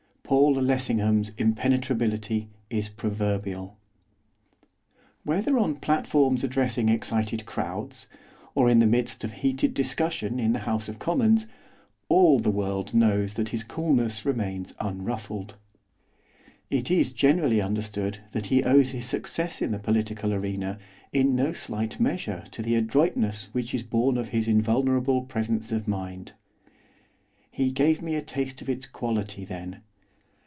Paul 0.23 0.53
Lessingham's 0.61 1.33
impenetrability 1.37 2.47
is 2.69 2.87
proverbial. 2.87 3.75
Whether 5.25 5.59
on 5.59 5.75
platforms 5.75 6.41
addressing 6.45 6.87
excited 6.87 7.45
crowds, 7.45 8.07
or 8.55 8.69
in 8.69 8.79
the 8.79 8.87
midst 8.87 9.25
of 9.25 9.33
heated 9.33 9.73
discussion 9.73 10.39
in 10.39 10.53
the 10.53 10.59
House 10.59 10.87
of 10.87 10.99
Commons, 10.99 11.47
all 12.07 12.39
the 12.39 12.49
world 12.49 12.93
knows 12.93 13.33
that 13.33 13.49
his 13.49 13.65
coolness 13.65 14.25
remains 14.25 14.73
unruffled. 14.79 15.57
It 16.69 16.89
is 16.89 17.11
generally 17.11 17.61
understood 17.61 18.19
that 18.31 18.45
he 18.45 18.63
owes 18.63 18.91
his 18.91 19.03
success 19.05 19.61
in 19.61 19.71
the 19.71 19.79
political 19.79 20.33
arena 20.33 20.79
in 21.11 21.35
no 21.35 21.51
slight 21.51 21.99
measure 21.99 22.45
to 22.51 22.61
the 22.61 22.75
adroitness 22.75 23.49
which 23.51 23.75
is 23.75 23.83
born 23.83 24.17
of 24.17 24.29
his 24.29 24.47
invulnerable 24.47 25.23
presence 25.23 25.73
of 25.73 25.89
mind. 25.89 26.31
He 27.51 27.69
gave 27.69 28.01
me 28.01 28.15
a 28.15 28.21
taste 28.21 28.61
of 28.61 28.69
its 28.69 28.85
quality 28.87 29.43
then. 29.43 29.81